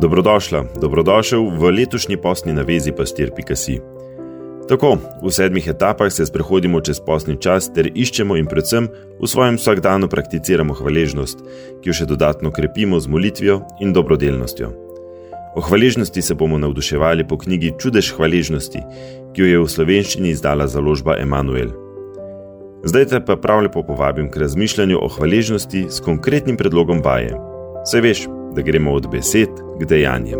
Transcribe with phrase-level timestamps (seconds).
[0.00, 3.80] Dobrodošla, dobrodošel v letošnji posni navezi pastir.si.
[4.68, 8.86] Tako, v sedmih etapah se sprehodimo čez posni čas ter iščemo in predvsem
[9.18, 11.42] v svojem vsakdanu prakticiramo hvaležnost,
[11.80, 14.70] ki jo še dodatno krepimo z molitvijo in dobrodelnostjo.
[15.56, 18.84] O hvaležnosti se bomo navduševali po knjigi Čudež hvaležnosti,
[19.34, 21.87] ki jo je v slovenščini izdala založba Emanuel.
[22.84, 27.34] Zdaj te pa prav lepo povabim k razmišljanju o hvaležnosti s konkretnim predlogom vaje.
[27.82, 29.48] Vse veš, da gremo od besed
[29.80, 30.38] k dejanjem.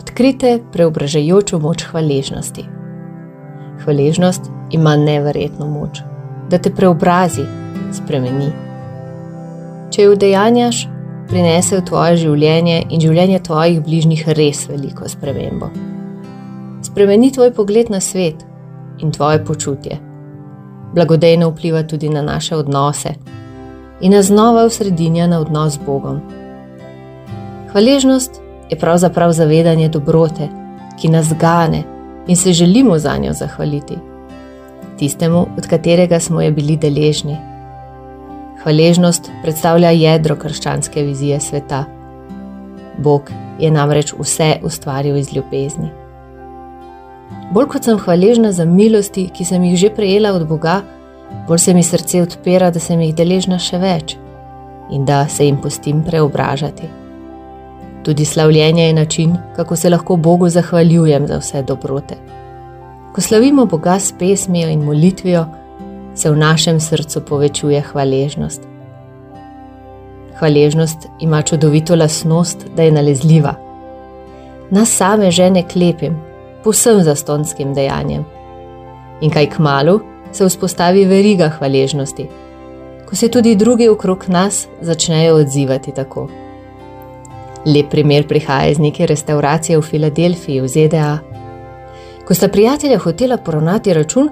[0.00, 2.64] Odkrite preobražajočo moč hvaležnosti.
[3.84, 6.02] Hvaležnost ima neverjetno moč,
[6.50, 7.46] da te preobrazi,
[7.92, 8.50] spremeni.
[9.90, 10.88] Če jo dejanjaš,
[11.28, 15.70] prinese v tvoje življenje in življenje tvojih bližnjih res veliko spremembo.
[16.82, 18.48] Spremeni tvoj pogled na svet,
[18.98, 19.98] in tvoje počutje.
[20.94, 23.14] Blagodejno vpliva tudi na naše odnose
[24.00, 26.20] in nas znova usredinja na odnos z Bogom.
[27.72, 28.40] Hvaležnost
[28.70, 30.48] je pravzaprav zavedanje dobrote,
[31.00, 31.82] ki nas gane
[32.26, 33.98] in se želimo za njo zahvaliti,
[34.98, 37.36] tistemu, od katerega smo jo bili deležni.
[38.62, 41.84] Hvaležnost predstavlja jedro krščanske vizije sveta.
[42.98, 45.90] Bog je namreč vse ustvaril iz ljubezni.
[47.52, 50.80] Bolj kot sem hvaležna za milosti, ki sem jih že prejela od Boga,
[51.48, 54.16] bolj se mi srce odpira, da sem jih deležna še več
[54.90, 56.88] in da se jim pustim preobražati.
[58.04, 62.16] Tudi slavljenje je način, kako se lahko Bogu zahvaljujem za vse dobrote.
[63.14, 65.46] Ko slavimo Boga s pesmijo in molitvijo,
[66.18, 68.62] se v našem srcu povečuje hvaležnost.
[70.38, 73.54] Hvaležnost ima čudovito lasnost, da je nalezljiva.
[74.70, 76.16] Nas same žene klepim,
[76.64, 78.24] povsem zastonskim dejanjem.
[79.20, 80.00] In kaj k malu
[80.32, 82.26] se vzpostavi veriga hvaležnosti,
[83.08, 86.28] ko se tudi drugi okrog nas začnejo odzivati tako.
[87.66, 91.18] Lep primer prihaja iz neke restauracije v Filadelfiji v ZDA.
[92.26, 94.28] Ko sta prijatelja hotela poravnati račun,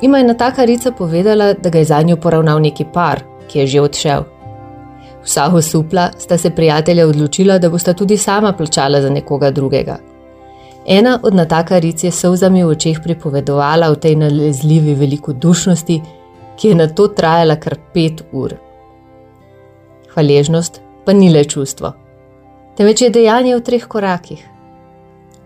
[0.00, 3.80] ima je natakarica povedala, da ga je za njo poravnal neki par, ki je že
[3.80, 4.22] odšel.
[5.24, 9.98] Vsa osupla sta se prijatelja odločila, da bosta tudi sama plačala za nekoga drugega.
[10.86, 16.00] Ena od natakaric je solzami v očeh pripovedovala o tej nalezljivi velikodušnosti,
[16.56, 18.54] ki je na to trajala kar pet ur.
[20.14, 21.92] Hvaležnost pa ni le čustvo,
[22.76, 24.48] temveč je dejanje v treh korakih.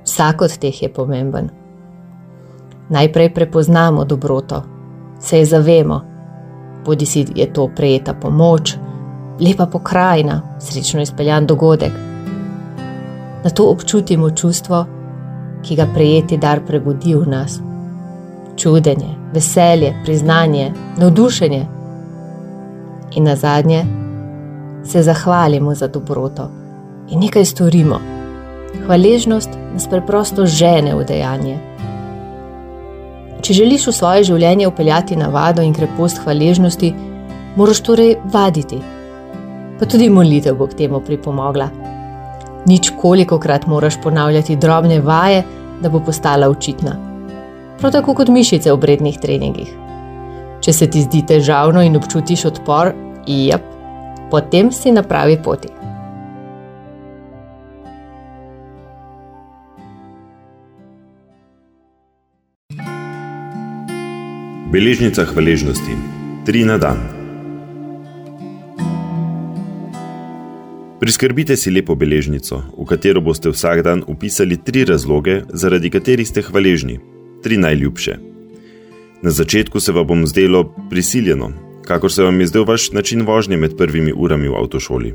[0.04, 1.63] Vsak od teh je pomemben.
[2.88, 4.62] Najprej prepoznamo dobroto,
[5.20, 6.00] se je zavemo,
[6.86, 8.76] bodi si je to prejeta pomoč,
[9.40, 11.92] lepa pokrajina, srečno izpeljan dogodek.
[13.44, 14.84] Na to občutimo čustvo,
[15.62, 17.60] ki ga prejeti dar prebudi v nas.
[18.56, 21.66] Čudenje, veselje, priznanje, navdušenje.
[23.16, 23.84] In na zadnje
[24.84, 26.50] se zahvalimo za dobroto
[27.08, 28.00] in nekaj storimo.
[28.86, 31.73] Hvaležnost nas preprosto žene v dejanje.
[33.44, 36.94] Če želiš v svoje življenje upeljati navado in krepost hvaležnosti,
[37.56, 38.80] moraš torej vaditi.
[39.78, 41.68] Pa tudi molitev bo k temu pripomogla
[42.66, 45.42] nič koliko krat moraš ponavljati drobne vaje,
[45.82, 46.96] da bo postala učitna.
[47.78, 49.72] Prav tako kot mišice v vrednih treningih.
[50.60, 52.92] Če se ti zdi težavno in občutiš odpor,
[53.26, 53.62] jep,
[54.30, 55.68] potem si na pravi poti.
[64.74, 65.94] Beležnica hvaležnosti.
[66.42, 66.98] Tri na dan.
[70.98, 76.42] Priskrbite si lepo beležnico, v katero boste vsak dan upisali tri razloge, zaradi katerih ste
[76.42, 76.98] hvaležni,
[77.46, 78.18] tri najljubše.
[79.22, 81.52] Na začetku se vam bom zdelo prisiljeno,
[81.86, 85.14] kakor se vam je zdel vaš način vožnje med prvimi urami v avtošoli.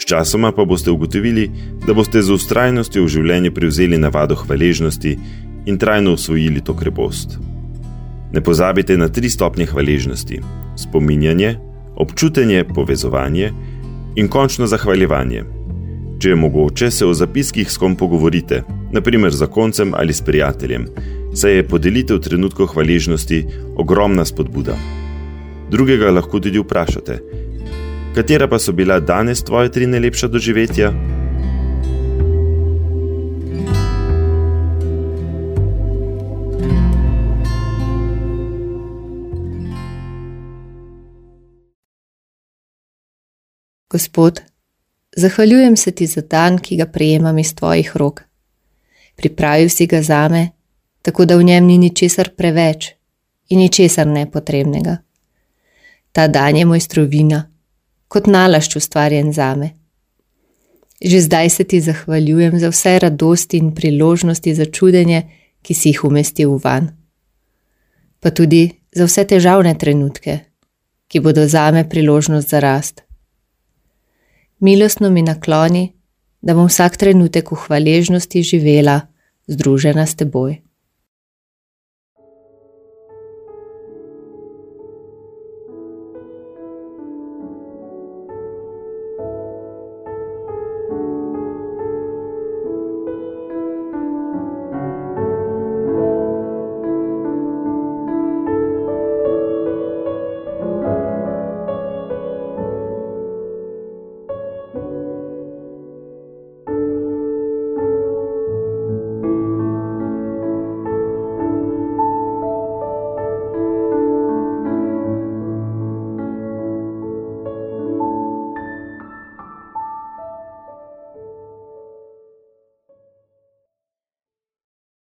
[0.00, 1.50] Sčasoma pa boste ugotovili,
[1.86, 5.18] da boste z ustrajnostjo v življenje prevzeli navado hvaležnosti
[5.68, 7.36] in trajno usvojili to krepost.
[8.34, 10.40] Ne pozabite na tri stopnje hvaležnosti:
[10.76, 11.56] spominjanje,
[11.96, 13.52] občutenje, povezovanje
[14.16, 15.44] in končno zahvaljevanje.
[16.18, 20.86] Če je mogoče, se o zapiskih s kom pogovorite, naprimer za koncem ali s prijateljem,
[21.34, 23.44] saj je podelitev trenutkov hvaležnosti
[23.76, 24.74] ogromna spodbuda.
[25.70, 27.18] Drugega lahko tudi vprašate,
[28.14, 30.90] katera pa so bila danes tvoje tri najlepša doživetja?
[43.94, 44.40] Gospod,
[45.16, 48.22] zahvaljujem se ti za dan, ki ga prejemam iz tvojih rok.
[49.16, 50.48] Pripravil si ga zame,
[51.02, 52.88] tako da v njem ni ničesar preveč
[53.48, 54.96] in ničesar nepotrebnega.
[56.12, 57.44] Ta dan je moj strovina,
[58.08, 59.70] kot nalašč ustvarjen zame.
[61.04, 65.22] Že zdaj se ti zahvaljujem za vse radosti in priložnosti za čudenje,
[65.62, 66.90] ki si jih umestil v van.
[68.20, 70.38] Pa tudi za vse težavne trenutke,
[71.08, 73.04] ki bodo zame priložnost za rast.
[74.60, 75.92] Milostno mi nakloni,
[76.40, 79.00] da bom vsak trenutek v hvaležnosti živela,
[79.46, 80.60] združena s teboj.